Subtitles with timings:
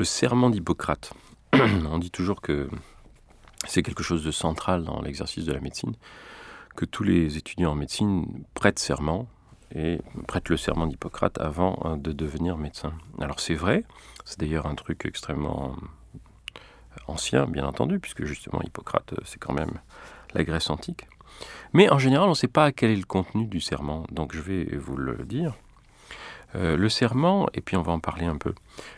[0.00, 1.12] Le serment d'Hippocrate.
[1.52, 2.70] On dit toujours que
[3.66, 5.92] c'est quelque chose de central dans l'exercice de la médecine,
[6.74, 9.28] que tous les étudiants en médecine prêtent serment
[9.74, 12.94] et prêtent le serment d'Hippocrate avant hein, de devenir médecin.
[13.20, 13.84] Alors c'est vrai,
[14.24, 15.76] c'est d'ailleurs un truc extrêmement
[17.06, 19.80] ancien, bien entendu, puisque justement Hippocrate, c'est quand même
[20.32, 21.08] la Grèce antique.
[21.74, 24.40] Mais en général, on ne sait pas quel est le contenu du serment, donc je
[24.40, 25.58] vais vous le dire.
[26.56, 28.54] Euh, le serment, et puis on va en parler un peu.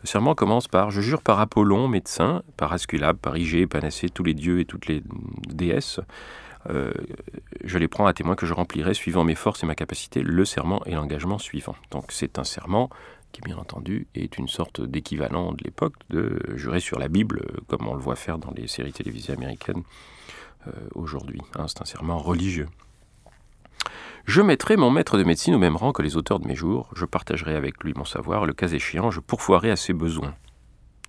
[0.00, 4.24] Le serment commence par Je jure par Apollon, médecin, par Asculabe, par Igée, Panacée, tous
[4.24, 5.02] les dieux et toutes les
[5.48, 6.00] déesses.
[6.70, 6.92] Euh,
[7.62, 10.44] je les prends à témoin que je remplirai, suivant mes forces et ma capacité, le
[10.44, 11.76] serment et l'engagement suivant.
[11.90, 12.88] Donc c'est un serment
[13.32, 17.86] qui, bien entendu, est une sorte d'équivalent de l'époque de jurer sur la Bible, comme
[17.86, 19.82] on le voit faire dans les séries télévisées américaines
[20.68, 21.40] euh, aujourd'hui.
[21.56, 22.68] Hein, c'est un serment religieux.
[24.26, 26.88] Je mettrai mon maître de médecine au même rang que les auteurs de mes jours,
[26.96, 30.34] je partagerai avec lui mon savoir, le cas échéant, je pourfoirai à ses besoins.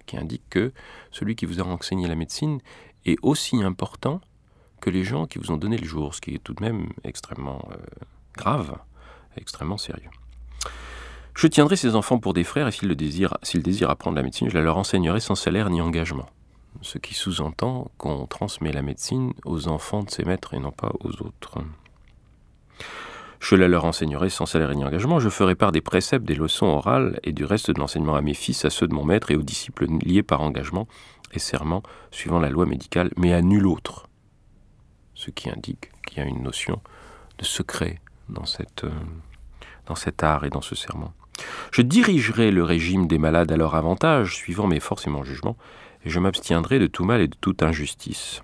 [0.06, 0.74] Qui indique que
[1.12, 2.60] celui qui vous a enseigné la médecine
[3.06, 4.20] est aussi important
[4.82, 6.90] que les gens qui vous ont donné le jour, ce qui est tout de même
[7.06, 7.78] extrêmement euh,
[8.36, 8.78] grave,
[9.38, 10.10] extrêmement sérieux.
[11.36, 14.58] Je tiendrai ces enfants pour des frères et s'ils désirent, désirent apprendre la médecine, je
[14.58, 16.28] la leur enseignerai sans salaire ni engagement.
[16.82, 20.92] Ce qui sous-entend qu'on transmet la médecine aux enfants de ses maîtres et non pas
[21.00, 21.60] aux autres.
[23.40, 25.20] Je la leur enseignerai sans salaire ni engagement.
[25.20, 28.34] Je ferai part des préceptes, des leçons orales et du reste de l'enseignement à mes
[28.34, 30.88] fils, à ceux de mon maître et aux disciples liés par engagement
[31.34, 34.08] et serment, suivant la loi médicale, mais à nul autre.
[35.14, 36.82] Ce qui indique qu'il y a une notion
[37.38, 38.44] de secret dans,
[38.84, 38.90] euh,
[39.86, 41.14] dans cet art et dans ce serment.
[41.72, 45.58] Je dirigerai le régime des malades à leur avantage, suivant mes forces et mon jugement,
[46.06, 48.42] et je m'abstiendrai de tout mal et de toute injustice.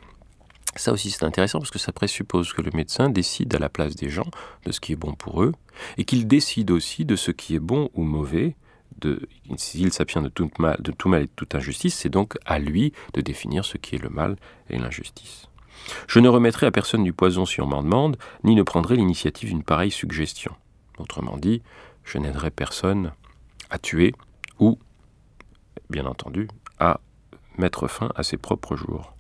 [0.76, 3.96] Ça aussi c'est intéressant parce que ça présuppose que le médecin décide à la place
[3.96, 4.30] des gens
[4.66, 5.54] de ce qui est bon pour eux
[5.98, 8.56] et qu'il décide aussi de ce qui est bon ou mauvais.
[9.58, 13.22] S'il s'abstient de de tout mal et de toute injustice, c'est donc à lui de
[13.22, 14.38] définir ce qui est le mal
[14.70, 15.48] et l'injustice.
[16.08, 19.50] Je ne remettrai à personne du poison si on m'en demande, ni ne prendrai l'initiative
[19.50, 20.54] d'une pareille suggestion.
[21.00, 21.64] Autrement dit,
[22.04, 23.14] je n'aiderai personne
[23.70, 24.14] à tuer
[24.60, 24.78] ou,
[25.90, 26.48] bien entendu,
[26.80, 27.00] à
[27.58, 29.16] mettre fin à ses propres jours.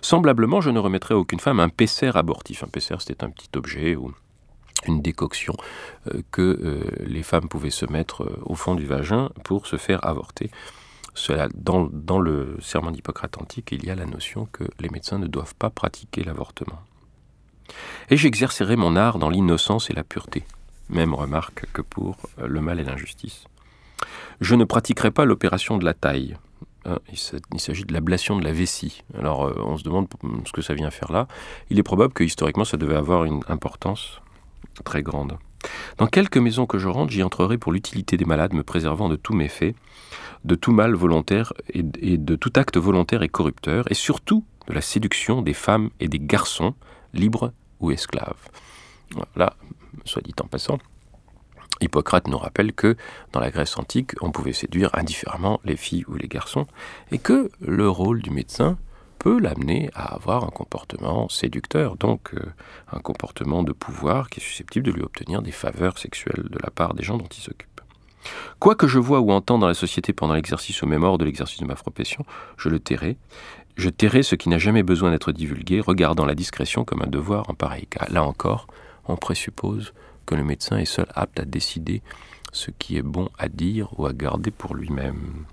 [0.00, 2.64] Semblablement, je ne remettrai à aucune femme un pesser abortif.
[2.64, 4.12] Un pesser, c'était un petit objet ou
[4.86, 5.54] une décoction
[6.08, 9.76] euh, que euh, les femmes pouvaient se mettre euh, au fond du vagin pour se
[9.76, 10.50] faire avorter.
[11.14, 15.26] Cela, dans le serment d'Hippocrate antique, il y a la notion que les médecins ne
[15.26, 16.80] doivent pas pratiquer l'avortement.
[18.10, 20.44] Et j'exercerai mon art dans l'innocence et la pureté.
[20.88, 23.44] Même remarque que pour le mal et l'injustice.
[24.40, 26.36] Je ne pratiquerai pas l'opération de la taille.
[26.86, 26.98] Hein,
[27.52, 29.02] il s'agit de l'ablation de la vessie.
[29.18, 30.08] Alors euh, on se demande
[30.46, 31.28] ce que ça vient faire là.
[31.68, 34.20] Il est probable que historiquement ça devait avoir une importance
[34.84, 35.38] très grande.
[35.98, 39.16] Dans quelques maisons que je rentre, j'y entrerai pour l'utilité des malades, me préservant de
[39.16, 39.74] tous méfaits,
[40.44, 44.80] de tout mal volontaire et, de tout acte volontaire et corrupteur, et surtout de la
[44.80, 46.74] séduction des femmes et des garçons,
[47.12, 48.48] libres ou esclaves.
[49.34, 49.54] Voilà,
[50.04, 50.78] soit dit en passant,
[51.80, 52.96] Hippocrate nous rappelle que
[53.32, 56.66] dans la Grèce antique, on pouvait séduire indifféremment les filles ou les garçons,
[57.10, 58.78] et que le rôle du médecin
[59.18, 62.40] peut l'amener à avoir un comportement séducteur, donc euh,
[62.90, 66.70] un comportement de pouvoir qui est susceptible de lui obtenir des faveurs sexuelles de la
[66.70, 67.68] part des gens dont il s'occupe.
[68.58, 71.60] Quoi que je vois ou entende dans la société pendant l'exercice ou même de l'exercice
[71.60, 72.24] de ma profession,
[72.56, 73.16] je le tairai.
[73.76, 77.48] Je tairai ce qui n'a jamais besoin d'être divulgué, regardant la discrétion comme un devoir
[77.48, 78.06] en pareil cas.
[78.10, 78.66] Là encore,
[79.06, 79.92] on présuppose
[80.26, 82.02] que le médecin est seul apte à décider
[82.52, 85.44] ce qui est bon à dire ou à garder pour lui-même.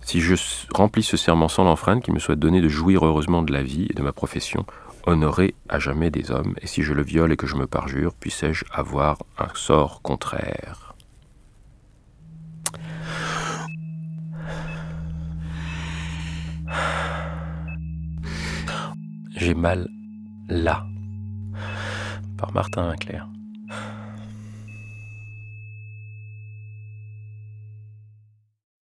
[0.00, 0.34] Si je
[0.74, 3.86] remplis ce serment sans l'enfreindre, qu'il me soit donné de jouir heureusement de la vie
[3.90, 4.64] et de ma profession,
[5.04, 8.14] honoré à jamais des hommes, et si je le viole et que je me parjure,
[8.14, 10.94] puissé-je avoir un sort contraire?
[19.36, 19.88] J'ai mal
[20.48, 20.84] là
[22.38, 23.28] par Martin Clair.